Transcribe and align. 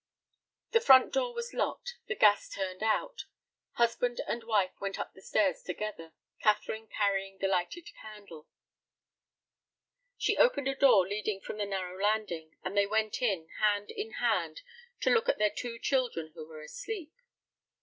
The 0.71 0.81
front 0.81 1.13
door 1.13 1.31
was 1.31 1.53
locked, 1.53 1.97
the 2.07 2.15
gas 2.15 2.49
turned 2.49 2.81
out. 2.81 3.25
Husband 3.73 4.19
and 4.25 4.43
wife 4.43 4.71
went 4.81 4.97
up 4.97 5.13
the 5.13 5.21
stairs 5.21 5.61
together, 5.61 6.13
Catherine 6.41 6.87
carrying 6.87 7.37
the 7.37 7.47
lighted 7.47 7.87
candle. 8.01 8.47
She 10.17 10.35
opened 10.37 10.67
a 10.67 10.73
door 10.73 11.07
leading 11.07 11.39
from 11.39 11.57
the 11.59 11.67
narrow 11.67 12.01
landing, 12.01 12.55
and 12.63 12.75
they 12.75 12.87
went 12.87 13.21
in, 13.21 13.49
hand 13.59 13.91
in 13.91 14.13
hand, 14.13 14.63
to 15.01 15.11
look 15.11 15.29
at 15.29 15.37
their 15.37 15.51
two 15.55 15.77
children 15.77 16.31
who 16.33 16.47
were 16.47 16.63
asleep. 16.63 17.13